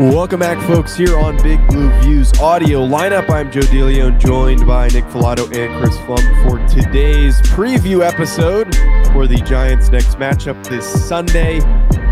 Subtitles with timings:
[0.00, 3.28] Welcome back, folks, here on Big Blue Views audio lineup.
[3.30, 8.72] I'm Joe DeLeon, joined by Nick Falato and Chris Pflum for today's preview episode
[9.12, 11.58] for the Giants' next matchup this Sunday.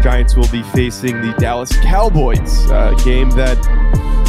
[0.02, 3.56] Giants will be facing the Dallas Cowboys, a game that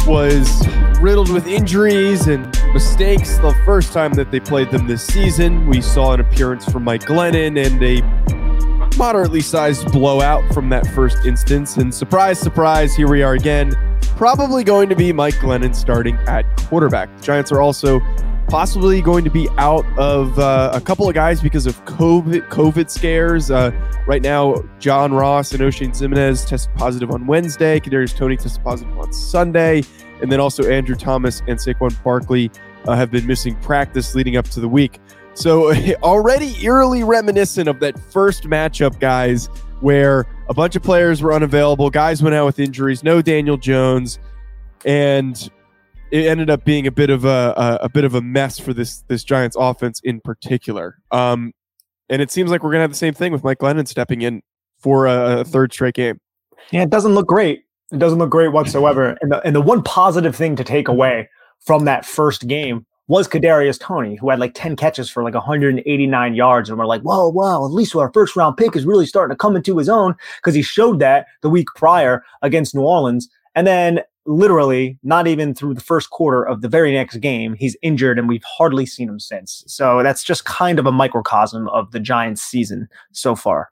[0.06, 0.64] was
[1.00, 5.66] riddled with injuries and mistakes the first time that they played them this season.
[5.66, 8.37] We saw an appearance from Mike Glennon and a
[8.98, 11.76] moderately sized blowout from that first instance.
[11.76, 13.72] And surprise, surprise, here we are again.
[14.16, 17.16] Probably going to be Mike Glennon starting at quarterback.
[17.18, 18.00] The Giants are also
[18.48, 22.90] possibly going to be out of uh, a couple of guys because of COVID, COVID
[22.90, 23.52] scares.
[23.52, 23.70] Uh,
[24.08, 27.78] right now, John Ross and Oshane Ximines tested positive on Wednesday.
[27.78, 29.84] Kadarius Toney tested positive on Sunday,
[30.20, 32.50] and then also Andrew Thomas and Saquon Barkley
[32.88, 34.98] uh, have been missing practice leading up to the week.
[35.38, 35.72] So
[36.02, 39.46] already eerily reminiscent of that first matchup, guys,
[39.80, 44.18] where a bunch of players were unavailable, guys went out with injuries, no Daniel Jones,
[44.84, 45.48] and
[46.10, 48.74] it ended up being a bit of a, a, a bit of a mess for
[48.74, 50.96] this this Giants offense in particular.
[51.12, 51.52] Um,
[52.08, 54.42] and it seems like we're gonna have the same thing with Mike Glennon stepping in
[54.80, 56.20] for a, a third straight game.
[56.72, 57.62] Yeah, it doesn't look great.
[57.92, 59.16] It doesn't look great whatsoever.
[59.20, 61.28] And the and the one positive thing to take away
[61.60, 66.34] from that first game was Kadarius Toney, who had like 10 catches for like 189
[66.34, 66.68] yards.
[66.68, 69.38] And we're like, whoa, whoa, at least our first round pick is really starting to
[69.38, 73.28] come into his own because he showed that the week prior against New Orleans.
[73.54, 77.76] And then literally not even through the first quarter of the very next game, he's
[77.82, 79.64] injured and we've hardly seen him since.
[79.66, 83.70] So that's just kind of a microcosm of the Giants season so far.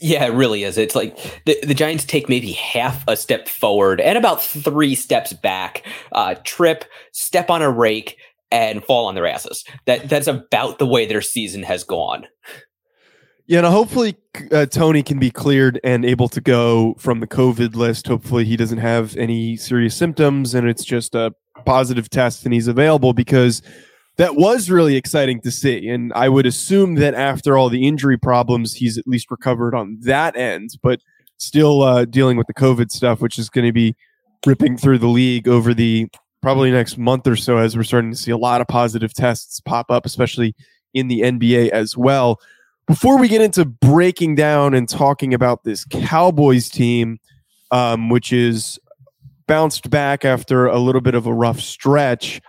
[0.00, 0.78] Yeah, it really is.
[0.78, 5.32] It's like the, the Giants take maybe half a step forward and about three steps
[5.32, 8.16] back, uh, trip, step on a rake,
[8.52, 9.64] and fall on their asses.
[9.86, 12.26] That that's about the way their season has gone.
[13.46, 14.16] Yeah, and hopefully
[14.52, 18.06] uh, Toney can be cleared and able to go from the COVID list.
[18.06, 22.68] Hopefully he doesn't have any serious symptoms and it's just a positive test and he's
[22.68, 23.60] available because
[24.16, 25.88] that was really exciting to see.
[25.88, 29.98] And I would assume that after all the injury problems, he's at least recovered on
[30.02, 31.00] that end, but
[31.38, 33.96] still uh, dealing with the COVID stuff, which is going to be
[34.46, 36.08] ripping through the league over the
[36.42, 39.60] probably next month or so as we're starting to see a lot of positive tests
[39.60, 40.54] pop up, especially
[40.92, 42.40] in the NBA as well.
[42.86, 47.20] Before we get into breaking down and talking about this Cowboys team,
[47.70, 48.78] um, which is
[49.46, 52.40] bounced back after a little bit of a rough stretch,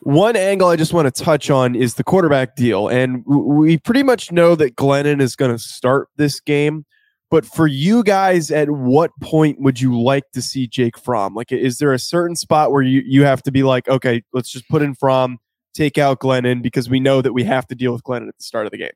[0.00, 2.88] one angle I just want to touch on is the quarterback deal.
[2.88, 6.86] And we pretty much know that Glennon is going to start this game.
[7.30, 11.34] But for you guys, at what point would you like to see Jake Fromm?
[11.34, 14.50] Like, is there a certain spot where you, you have to be like, okay, let's
[14.50, 15.38] just put in Fromm,
[15.74, 18.44] take out Glennon because we know that we have to deal with Glennon at the
[18.44, 18.92] start of the game?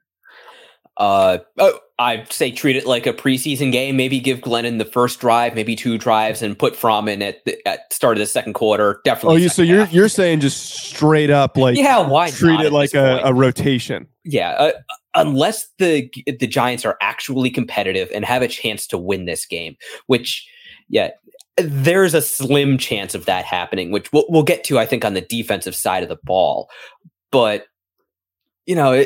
[0.97, 3.97] Uh, oh, I'd say treat it like a preseason game.
[3.97, 7.67] Maybe give Glennon the first drive, maybe two drives, and put Fromm in at the
[7.67, 9.00] at start of the second quarter.
[9.05, 9.37] Definitely.
[9.37, 12.93] Oh, you so you're you're saying just straight up like yeah, why treat it like
[12.93, 14.06] a, a, rotation?
[14.25, 14.73] Yeah, uh,
[15.14, 19.76] unless the the Giants are actually competitive and have a chance to win this game,
[20.06, 20.47] which
[20.88, 21.11] yeah,
[21.56, 25.14] there's a slim chance of that happening, which we'll, we'll get to, I think, on
[25.14, 26.69] the defensive side of the ball.
[27.31, 27.67] But
[28.67, 29.05] you know,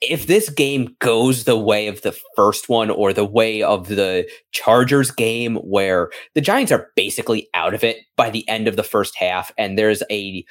[0.00, 4.28] if this game goes the way of the first one or the way of the
[4.52, 8.82] Chargers game, where the Giants are basically out of it by the end of the
[8.82, 10.44] first half, and there's a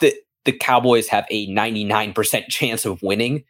[0.00, 0.14] the
[0.46, 3.44] the Cowboys have a 99% chance of winning,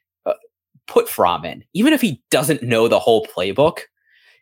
[0.90, 3.80] put Fromm in, even if he doesn't know the whole playbook.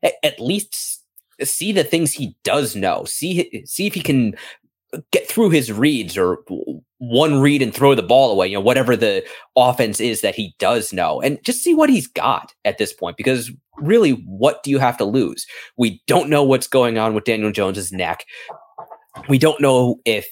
[0.02, 1.04] At, at least
[1.42, 3.04] see the things he does know.
[3.04, 4.36] See see if he can
[5.12, 6.38] get through his reads or
[6.98, 9.24] one read and throw the ball away, you know, whatever the
[9.54, 13.16] offense is that he does know, and just see what he's got at this point.
[13.16, 15.46] Because really, what do you have to lose?
[15.76, 18.24] We don't know what's going on with Daniel Jones's neck.
[19.28, 20.26] We don't know if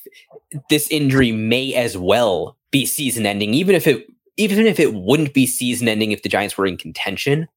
[0.71, 5.35] this injury may as well be season ending, even if it even if it wouldn't
[5.35, 7.49] be season ending if the Giants were in contention.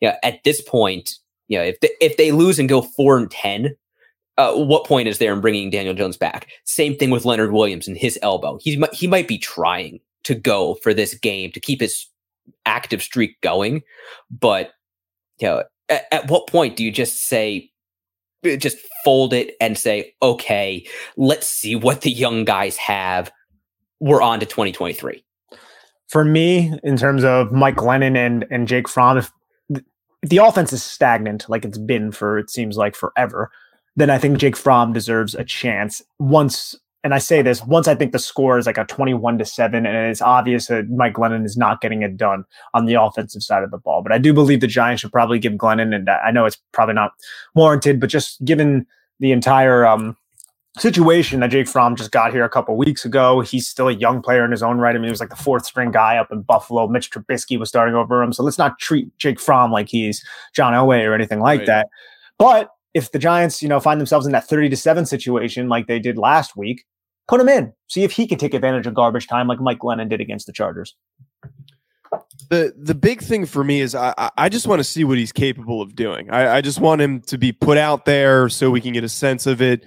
[0.00, 1.14] Yeah, at this point,
[1.48, 3.76] you know, if they, if they lose and go four and ten,
[4.38, 6.48] uh, what point is there in bringing Daniel Jones back?
[6.64, 8.58] Same thing with Leonard Williams and his elbow.
[8.60, 12.06] He he might be trying to go for this game to keep his
[12.66, 13.82] active streak going,
[14.30, 14.72] but
[15.38, 17.70] you know, at, at what point do you just say,
[18.58, 20.86] just fold it and say, okay,
[21.16, 23.30] let's see what the young guys have.
[24.00, 25.24] We're on to 2023.
[26.12, 29.32] For me, in terms of Mike Glennon and and Jake Fromm, if,
[30.22, 33.50] the offense is stagnant like it's been for it seems like forever
[33.96, 36.74] then I think Jake Fromm deserves a chance once.
[37.04, 39.86] And I say this once I think the score is like a 21 to 7,
[39.86, 42.44] and it's obvious that Mike Glennon is not getting it done
[42.74, 44.02] on the offensive side of the ball.
[44.02, 46.94] But I do believe the Giants should probably give Glennon, and I know it's probably
[46.94, 47.12] not
[47.54, 48.86] warranted, but just given
[49.18, 50.16] the entire um,
[50.78, 53.40] situation that Jake Fromm just got here a couple weeks ago.
[53.40, 54.94] He's still a young player in his own right.
[54.94, 56.88] I mean, he was like the fourth string guy up in Buffalo.
[56.88, 58.32] Mitch Trubisky was starting over him.
[58.32, 60.24] So let's not treat Jake Fromm like he's
[60.54, 61.66] John Elway or anything like right.
[61.66, 61.88] that.
[62.38, 65.86] But if the Giants, you know, find themselves in that 30 to 7 situation like
[65.86, 66.84] they did last week,
[67.28, 67.72] put him in.
[67.88, 70.52] See if he can take advantage of garbage time like Mike Glennon did against the
[70.52, 70.94] Chargers.
[72.50, 75.32] The the big thing for me is I I just want to see what he's
[75.32, 76.28] capable of doing.
[76.28, 79.08] I, I just want him to be put out there so we can get a
[79.08, 79.86] sense of it.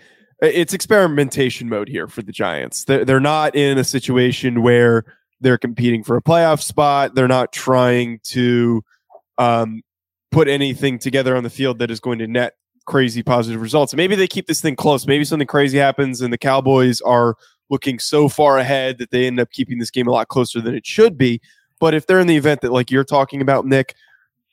[0.53, 2.85] It's experimentation mode here for the Giants.
[2.85, 5.05] They're, they're not in a situation where
[5.41, 7.15] they're competing for a playoff spot.
[7.15, 8.83] They're not trying to
[9.37, 9.81] um,
[10.31, 12.53] put anything together on the field that is going to net
[12.85, 13.93] crazy positive results.
[13.93, 15.07] Maybe they keep this thing close.
[15.07, 17.35] Maybe something crazy happens and the Cowboys are
[17.69, 20.75] looking so far ahead that they end up keeping this game a lot closer than
[20.75, 21.41] it should be.
[21.79, 23.95] But if they're in the event that, like you're talking about, Nick,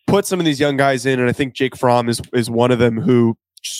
[0.06, 2.70] put some of these young guys in, and I think Jake Fromm is is one
[2.70, 3.36] of them who,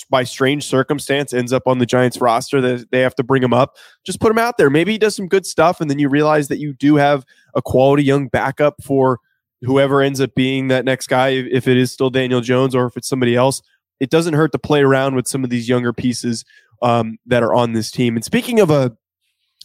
[0.09, 2.61] by strange circumstance, ends up on the Giants roster.
[2.61, 3.77] That they have to bring him up.
[4.05, 4.69] Just put him out there.
[4.69, 7.25] Maybe he does some good stuff, and then you realize that you do have
[7.55, 9.19] a quality young backup for
[9.61, 11.29] whoever ends up being that next guy.
[11.29, 13.61] If it is still Daniel Jones or if it's somebody else,
[13.99, 16.43] it doesn't hurt to play around with some of these younger pieces
[16.81, 18.15] um, that are on this team.
[18.15, 18.95] And speaking of a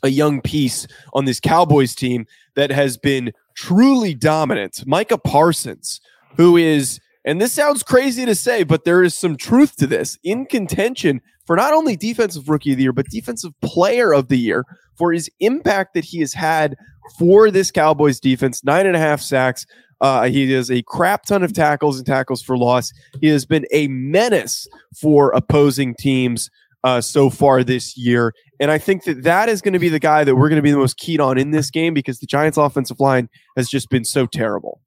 [0.02, 6.00] a young piece on this Cowboys team that has been truly dominant, Micah Parsons,
[6.36, 10.18] who is, and this sounds crazy to say, but there is some truth to this,
[10.24, 14.38] in contention for not only defensive rookie of the year, but defensive player of the
[14.38, 14.64] year
[14.96, 16.74] for his impact that he has had
[17.18, 18.64] for this Cowboys defense.
[18.64, 19.66] Nine and a half sacks,
[20.00, 22.92] uh, he has a crap ton of tackles and tackles for loss.
[23.20, 24.66] He has been a menace
[24.98, 26.48] for opposing teams
[26.82, 28.32] uh, so far this year.
[28.58, 30.62] And I think that that is going to be the guy that we're going to
[30.62, 33.90] be the most keyed on in this game because the Giants' offensive line has just
[33.90, 34.80] been so terrible.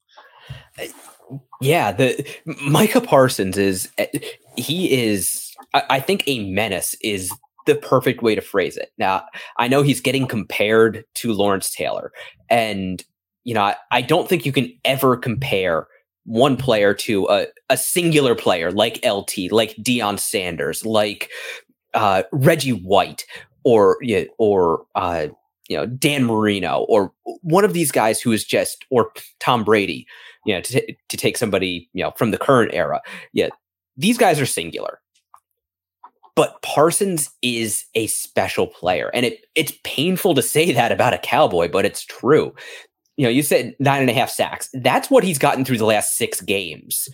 [1.61, 3.89] Yeah, the Micah Parsons is
[4.57, 7.31] he is I, I think a menace is
[7.67, 8.91] the perfect way to phrase it.
[8.97, 9.25] Now,
[9.57, 12.11] I know he's getting compared to Lawrence Taylor,
[12.49, 13.03] and
[13.43, 15.87] you know, I, I don't think you can ever compare
[16.25, 21.29] one player to a, a singular player like LT, like Deion Sanders, like
[21.93, 23.25] uh, Reggie White,
[23.63, 23.97] or
[24.38, 25.27] or uh,
[25.68, 30.08] you know Dan Marino, or one of these guys who is just or Tom Brady.
[30.46, 33.01] You know, to to take somebody you know from the current era.
[33.34, 33.50] Yeah,
[33.96, 35.00] these guys are singular.
[36.34, 41.20] But Parsons is a special player, and it it's painful to say that about a
[41.20, 42.56] cowboy, but it's true
[43.22, 44.68] you know, you said nine and a half sacks.
[44.74, 47.08] That's what he's gotten through the last six games.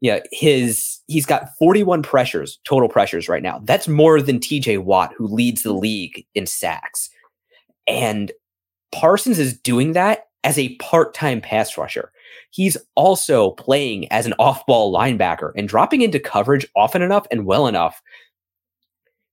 [0.00, 3.60] Yeah, his he's got 41 pressures, total pressures right now.
[3.64, 7.10] That's more than TJ Watt, who leads the league in sacks.
[7.86, 8.32] And
[8.92, 12.12] Parsons is doing that as a part-time pass rusher.
[12.50, 17.66] He's also playing as an off-ball linebacker and dropping into coverage often enough and well
[17.66, 18.00] enough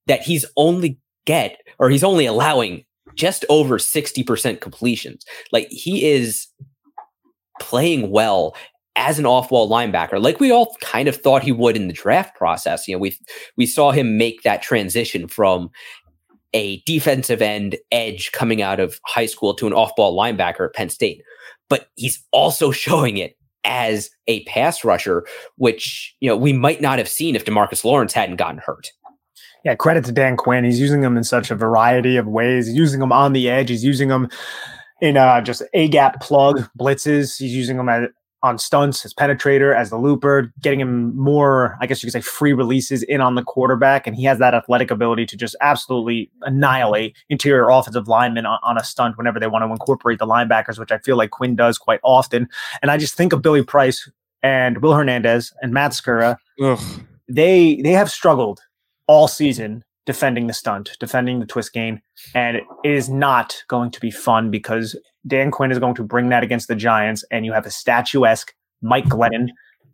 [0.08, 2.84] that he's only get or he's only allowing
[3.16, 5.26] just over 60% completions.
[5.52, 6.48] Like he is
[7.60, 8.56] playing well
[8.96, 12.36] as an off-ball linebacker, like we all kind of thought he would in the draft
[12.36, 12.88] process.
[12.88, 13.18] You know, we
[13.56, 15.70] we saw him make that transition from
[16.54, 20.90] a defensive end edge coming out of high school to an off-ball linebacker at Penn
[20.90, 21.24] State.
[21.70, 25.26] But he's also showing it as a pass rusher,
[25.58, 28.92] which you know we might not have seen if Demarcus Lawrence hadn't gotten hurt
[29.64, 30.64] yeah, credit to Dan Quinn.
[30.64, 32.68] He's using them in such a variety of ways.
[32.68, 33.70] He's using them on the edge.
[33.70, 34.30] He's using them
[35.02, 37.38] in uh, just a gap plug blitzes.
[37.38, 38.12] He's using them at
[38.44, 42.22] on stunts, his penetrator, as the looper, getting him more, I guess you could say,
[42.22, 44.08] free releases in on the quarterback.
[44.08, 48.78] And he has that athletic ability to just absolutely annihilate interior offensive linemen on, on
[48.78, 51.78] a stunt whenever they want to incorporate the linebackers, which I feel like Quinn does
[51.78, 52.50] quite often.
[52.82, 54.10] And I just think of Billy Price
[54.42, 56.38] and Will Hernandez and Matt Skura.
[56.62, 56.80] Ugh.
[57.28, 58.60] They they have struggled
[59.08, 62.02] all season defending the stunt, defending the twist gain,
[62.36, 64.94] and it is not going to be fun because
[65.26, 68.54] Dan Quinn is going to bring that against the Giants, and you have a statuesque
[68.82, 69.48] Mike Glennon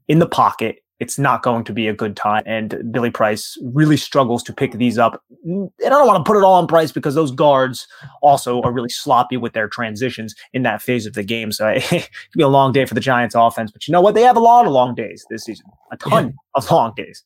[0.07, 0.77] in the pocket.
[1.00, 4.71] It's not going to be a good time, and Billy Price really struggles to pick
[4.71, 5.21] these up.
[5.45, 7.88] And I don't want to put it all on Price because those guards
[8.24, 11.51] also are really sloppy with their transitions in that phase of the game.
[11.51, 14.15] So it could be a long day for the Giants offense, but you know what?
[14.15, 16.31] They have a lot of long days this season, a ton yeah.
[16.55, 17.24] of long days.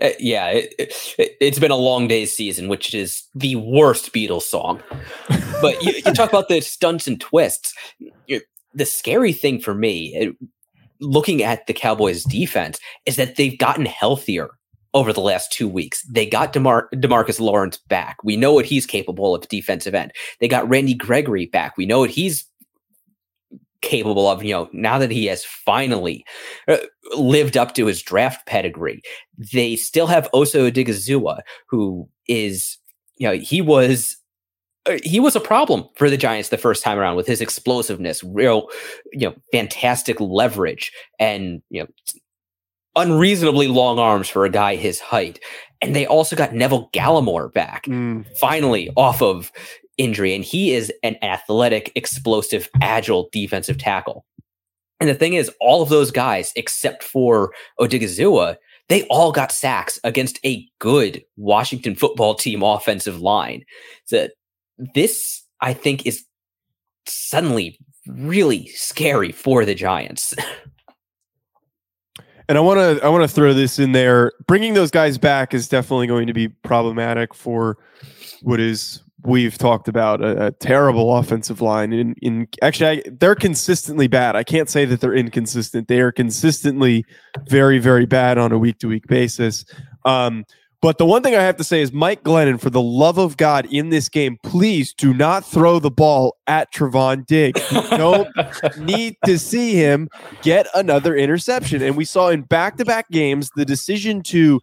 [0.00, 0.74] Uh, yeah, it,
[1.18, 4.82] it, has been a long day's season, which is the worst Beatles song.
[5.60, 7.74] But you, you, talk about the stunts and twists.
[8.72, 10.36] The scary thing for me, it,
[11.00, 14.50] looking at the Cowboys' defense, is that they've gotten healthier
[14.94, 16.02] over the last two weeks.
[16.04, 18.16] They got DeMar- Demarcus Lawrence back.
[18.24, 20.12] We know what he's capable of defensive end.
[20.40, 21.76] They got Randy Gregory back.
[21.76, 22.44] We know what he's
[23.82, 26.24] capable of, you know, now that he has finally
[26.68, 26.78] uh,
[27.16, 29.02] lived up to his draft pedigree.
[29.52, 32.78] They still have Osa Odighizuwa, who is,
[33.16, 34.16] you know, he was
[34.86, 38.24] uh, he was a problem for the Giants the first time around with his explosiveness,
[38.24, 38.68] real,
[39.12, 41.88] you know, fantastic leverage, and you know,
[42.96, 45.38] unreasonably long arms for a guy his height.
[45.82, 48.26] And they also got Neville Gallimore back, mm.
[48.38, 49.52] finally off of
[50.00, 54.24] injury, and he is an athletic, explosive, agile defensive tackle.
[54.98, 58.56] And the thing is, all of those guys, except for Odighizuwa,
[58.88, 63.64] they all got sacks against a good Washington football team offensive line.
[64.06, 64.28] So
[64.94, 66.24] this, I think, is
[67.06, 70.34] suddenly really scary for the Giants.
[72.48, 74.32] And I want to I want to throw this in there.
[74.48, 77.78] Bringing those guys back is definitely going to be problematic for
[78.42, 81.92] what is we've talked about a, a, terrible offensive line.
[81.92, 84.36] In, in actually, I, they're consistently bad.
[84.36, 85.88] I can't say that they're inconsistent.
[85.88, 87.04] They are consistently
[87.48, 89.64] very, very bad on a week to week basis.
[90.04, 90.44] Um,
[90.82, 93.36] but the one thing I have to say is, Mike Glennon, for the love of
[93.36, 97.60] God, in this game, please do not throw the ball at Trevon Diggs.
[97.70, 98.28] You don't
[98.78, 100.08] need to see him
[100.40, 101.82] get another interception.
[101.82, 104.60] And we saw in back to back games the decision to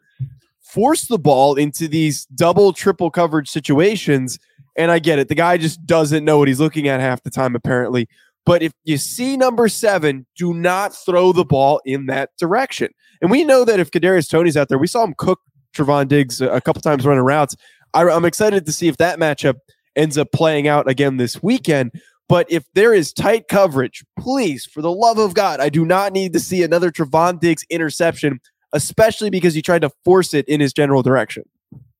[0.59, 4.39] force the ball into these double, triple coverage situations.
[4.77, 5.27] And I get it.
[5.27, 8.07] The guy just doesn't know what he's looking at half the time, apparently.
[8.45, 12.91] But if you see number seven, do not throw the ball in that direction.
[13.21, 15.41] And we know that if Kadarius Toney's out there, we saw him cook
[15.75, 17.55] Trevon Diggs a couple times running routes.
[17.93, 19.55] I, I'm excited to see if that matchup
[19.95, 21.91] ends up playing out again this weekend.
[22.29, 26.13] But if there is tight coverage, please, for the love of God, I do not
[26.13, 28.39] need to see another Trevon Diggs interception
[28.73, 31.43] especially because he tried to force it in his general direction.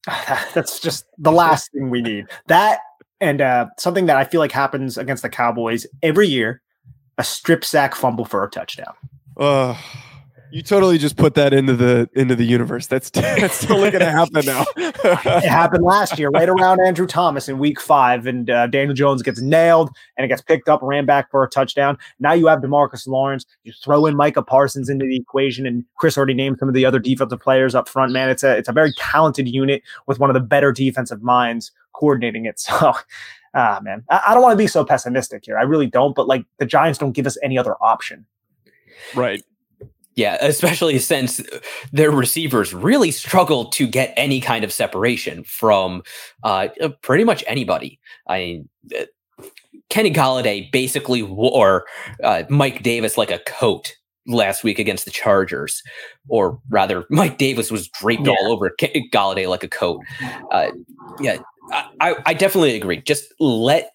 [0.53, 2.27] That's just the last thing we need.
[2.47, 2.79] That
[3.19, 6.61] and uh, something that I feel like happens against the Cowboys every year:
[7.17, 8.93] a strip sack fumble for a touchdown.
[9.35, 9.75] Uh,
[10.51, 12.87] you totally just put that into the into the universe.
[12.87, 14.65] That's that's totally going to happen now.
[14.75, 19.21] it happened last year, right around Andrew Thomas in Week Five, and uh, Daniel Jones
[19.21, 21.97] gets nailed, and it gets picked up, ran back for a touchdown.
[22.19, 23.45] Now you have Demarcus Lawrence.
[23.63, 26.85] You throw in Micah Parsons into the equation, and Chris already named some of the
[26.85, 28.11] other defensive players up front.
[28.11, 31.71] Man, it's a it's a very talented unit with one of the better defensive minds
[31.93, 32.59] coordinating it.
[32.67, 32.93] So.
[33.53, 35.57] Ah, man, I, I don't want to be so pessimistic here.
[35.57, 38.25] I really don't, but like the Giants don't give us any other option.
[39.15, 39.41] Right.
[40.17, 41.41] Yeah, especially since
[41.93, 46.01] their receivers really struggled to get any kind of separation from
[46.43, 47.99] uh, uh pretty much anybody.
[48.27, 48.69] I mean,
[48.99, 49.05] uh,
[49.89, 51.85] Kenny Golladay basically wore
[52.23, 53.95] uh, Mike Davis like a coat
[54.25, 55.83] last week against the Chargers,
[56.27, 58.33] or rather, Mike Davis was draped yeah.
[58.33, 60.01] all over Kenny Golladay like a coat.
[60.51, 60.71] Uh,
[61.21, 61.37] yeah,
[62.01, 63.01] I, I definitely agree.
[63.01, 63.91] Just let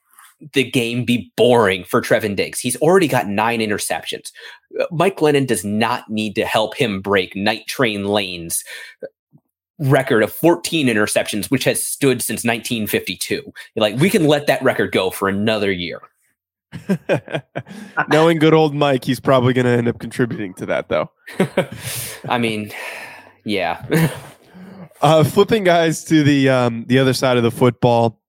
[0.52, 2.60] the game be boring for Trevon Diggs.
[2.60, 4.32] He's already got nine interceptions.
[4.78, 8.64] Uh, Mike Glennon does not need to help him break Night Train Lane's
[9.78, 13.52] record of 14 interceptions, which has stood since 1952.
[13.76, 16.00] Like, we can let that record go for another year.
[18.08, 21.10] Knowing good old Mike, he's probably going to end up contributing to that, though.
[22.28, 22.72] I mean,
[23.44, 23.84] yeah.
[25.02, 28.21] uh, flipping guys to the um, the other side of the football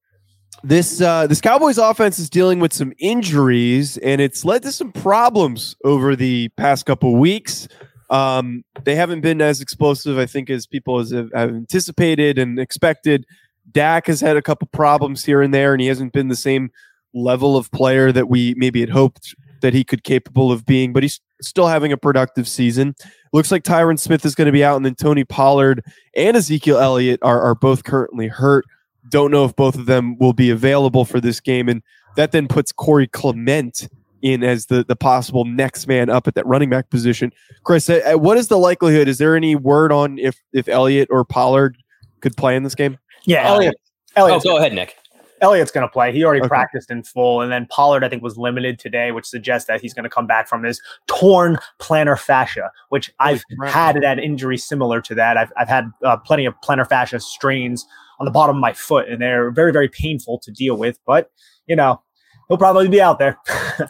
[0.63, 4.91] this uh, this Cowboys offense is dealing with some injuries, and it's led to some
[4.91, 7.67] problems over the past couple weeks.
[8.10, 13.25] Um, they haven't been as explosive, I think, as people has, have anticipated and expected.
[13.72, 16.70] Dak has had a couple problems here and there, and he hasn't been the same
[17.13, 20.93] level of player that we maybe had hoped that he could capable of being.
[20.93, 22.96] But he's still having a productive season.
[23.34, 25.84] Looks like Tyron Smith is going to be out, and then Tony Pollard
[26.15, 28.65] and Ezekiel Elliott are, are both currently hurt.
[29.10, 31.69] Don't know if both of them will be available for this game.
[31.69, 31.81] And
[32.15, 33.88] that then puts Corey Clement
[34.22, 37.31] in as the, the possible next man up at that running back position.
[37.63, 39.07] Chris, uh, uh, what is the likelihood?
[39.07, 41.77] Is there any word on if, if Elliott or Pollard
[42.22, 42.98] could play in this game?
[43.25, 43.75] Yeah, Elliott.
[44.15, 44.95] Uh, oh, go ahead, Nick.
[45.43, 46.13] Elliott's going to play.
[46.13, 46.48] He already okay.
[46.48, 47.41] practiced in full.
[47.41, 50.25] And then Pollard, I think, was limited today, which suggests that he's going to come
[50.25, 53.69] back from his torn plantar fascia, which I've right.
[53.69, 55.36] had that injury similar to that.
[55.36, 57.86] I've, I've had uh, plenty of plantar fascia strains
[58.20, 61.00] on the bottom of my foot, and they're very, very painful to deal with.
[61.05, 61.32] But,
[61.67, 62.01] you know,
[62.48, 63.38] he'll probably be out there.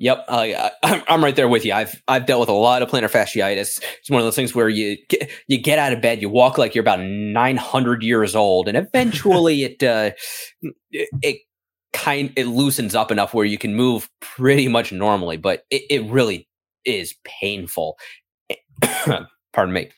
[0.00, 1.74] Yep, uh, I'm right there with you.
[1.74, 3.82] I've I've dealt with a lot of plantar fasciitis.
[3.98, 6.56] It's one of those things where you get, you get out of bed, you walk
[6.56, 10.12] like you're about 900 years old, and eventually it uh,
[10.90, 11.36] it, it
[11.92, 15.36] kind it loosens up enough where you can move pretty much normally.
[15.36, 16.48] But it, it really
[16.86, 17.98] is painful.
[19.52, 19.90] Pardon me.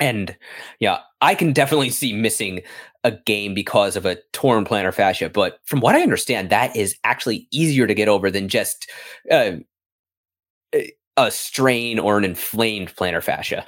[0.00, 0.36] And
[0.80, 2.62] yeah, I can definitely see missing
[3.04, 5.28] a game because of a torn plantar fascia.
[5.30, 8.90] But from what I understand, that is actually easier to get over than just
[9.30, 9.52] uh,
[11.16, 13.66] a strain or an inflamed plantar fascia.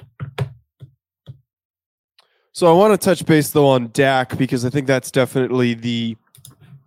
[2.53, 6.17] So I want to touch base though on Dak because I think that's definitely the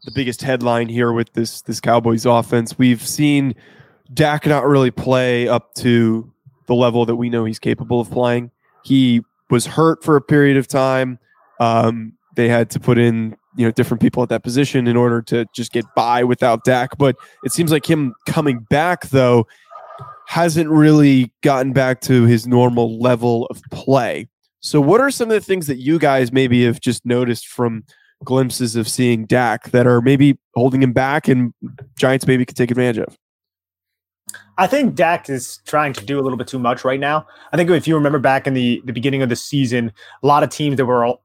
[0.04, 2.78] the biggest headline here with this this Cowboys offense.
[2.78, 3.54] We've seen
[4.12, 6.30] Dak not really play up to
[6.66, 8.50] the level that we know he's capable of playing.
[8.84, 9.22] He
[9.54, 11.20] was hurt for a period of time.
[11.60, 15.22] Um, they had to put in you know different people at that position in order
[15.22, 16.98] to just get by without Dak.
[16.98, 19.46] But it seems like him coming back though
[20.26, 24.28] hasn't really gotten back to his normal level of play.
[24.58, 27.84] So, what are some of the things that you guys maybe have just noticed from
[28.24, 31.54] glimpses of seeing Dak that are maybe holding him back and
[31.96, 33.16] Giants maybe could take advantage of?
[34.56, 37.26] I think Dak is trying to do a little bit too much right now.
[37.52, 40.42] I think if you remember back in the, the beginning of the season, a lot
[40.42, 41.16] of teams that were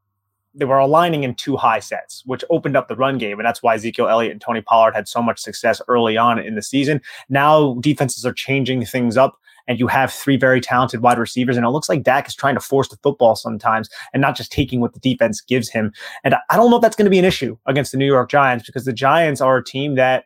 [0.56, 3.39] they were aligning in two high sets, which opened up the run game.
[3.39, 6.56] And that's why Ezekiel Elliott and Tony Pollard had so much success early on in
[6.56, 7.02] the season.
[7.30, 11.56] Now defenses are changing things up and you have three very talented wide receivers.
[11.56, 14.52] And it looks like Dak is trying to force the football sometimes and not just
[14.52, 15.93] taking what the defense gives him.
[16.23, 18.32] And I don't know if that's going to be an issue against the New York
[18.32, 20.26] Giants because the Giants are a team that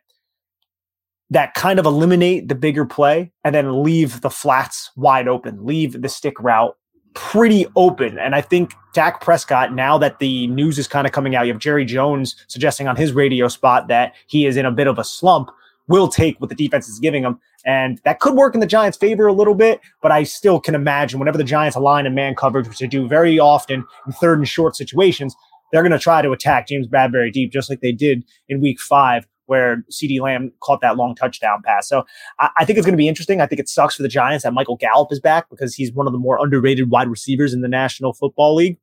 [1.34, 6.00] that kind of eliminate the bigger play and then leave the flats wide open, leave
[6.00, 6.76] the stick route
[7.14, 8.18] pretty open.
[8.18, 11.52] And I think Dak Prescott, now that the news is kind of coming out, you
[11.52, 14.98] have Jerry Jones suggesting on his radio spot that he is in a bit of
[14.98, 15.50] a slump,
[15.88, 17.38] will take what the defense is giving him.
[17.66, 20.74] And that could work in the Giants' favor a little bit, but I still can
[20.74, 24.38] imagine whenever the Giants align in man coverage, which they do very often in third
[24.38, 25.34] and short situations,
[25.72, 28.80] they're going to try to attack James Bradberry deep, just like they did in week
[28.80, 31.88] five where CeeDee Lamb caught that long touchdown pass.
[31.88, 32.04] So
[32.38, 33.40] I, I think it's going to be interesting.
[33.40, 36.06] I think it sucks for the Giants that Michael Gallup is back because he's one
[36.06, 38.78] of the more underrated wide receivers in the National Football League.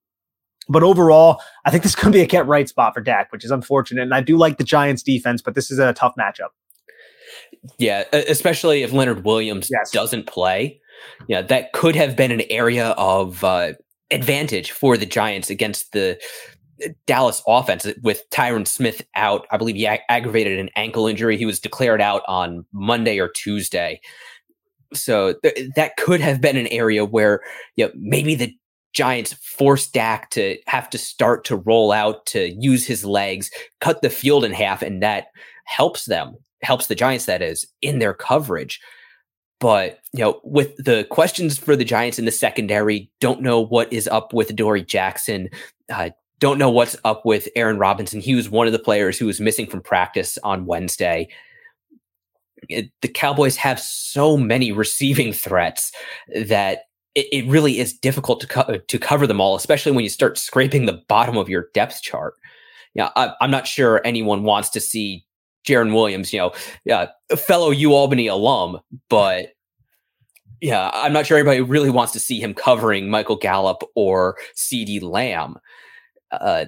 [0.69, 3.51] But overall, I think this could be a get right spot for Dak, which is
[3.51, 4.03] unfortunate.
[4.03, 6.49] And I do like the Giants defense, but this is a tough matchup.
[7.77, 9.91] Yeah, especially if Leonard Williams yes.
[9.91, 10.79] doesn't play.
[11.27, 13.73] Yeah, that could have been an area of uh,
[14.11, 16.19] advantage for the Giants against the
[17.05, 19.47] Dallas offense with Tyron Smith out.
[19.51, 21.37] I believe he ag- aggravated an ankle injury.
[21.37, 24.01] He was declared out on Monday or Tuesday.
[24.93, 27.41] So th- that could have been an area where
[27.75, 28.55] you know, maybe the
[28.93, 34.01] Giants forced Dak to have to start to roll out to use his legs, cut
[34.01, 35.27] the field in half, and that
[35.65, 38.81] helps them, helps the Giants, that is, in their coverage.
[39.61, 43.93] But you know, with the questions for the Giants in the secondary, don't know what
[43.93, 45.49] is up with Adoree' Jackson.
[45.89, 46.09] Uh,
[46.41, 48.19] don't know what's up with Aaron Robinson.
[48.19, 51.29] He was one of the players who was missing from practice on Wednesday.
[52.67, 55.91] It, the Cowboys have so many receiving threats
[56.35, 60.09] that it, it really is difficult to co- to cover them all, especially when you
[60.09, 62.33] start scraping the bottom of your depth chart.
[62.95, 65.25] Yeah, I, am not sure anyone wants to see
[65.65, 66.51] Jarren Williams, you know,
[66.85, 69.53] yeah, fellow UAlbany alum, but
[70.59, 75.01] yeah, I'm not sure anybody really wants to see him covering Michael Gallup or CeeDee
[75.01, 75.57] Lamb
[76.31, 76.65] uh,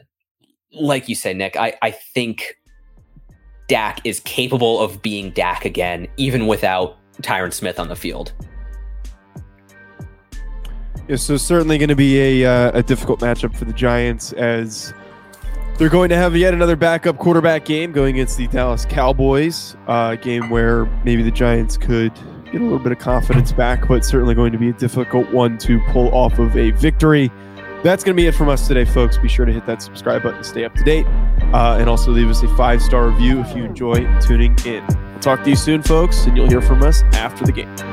[0.73, 2.55] like you said, Nick, I, I think
[3.67, 8.33] Dak is capable of being Dak again, even without Tyron Smith on the field.
[11.07, 14.93] Yeah, so certainly going to be a, uh, a difficult matchup for the Giants as
[15.77, 19.75] they're going to have yet another backup quarterback game going against the Dallas Cowboys.
[19.87, 22.13] Uh, game where maybe the Giants could
[22.45, 25.57] get a little bit of confidence back, but certainly going to be a difficult one
[25.57, 27.31] to pull off of a victory.
[27.83, 29.17] That's going to be it from us today, folks.
[29.17, 31.05] Be sure to hit that subscribe button to stay up to date
[31.53, 34.85] uh, and also leave us a five star review if you enjoy tuning in.
[34.87, 37.92] We'll talk to you soon, folks, and you'll hear from us after the game.